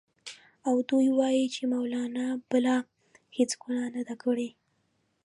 [0.67, 2.75] او دوی وايي چې مولنا بله
[3.37, 4.49] هېڅ ګناه نه ده کړې.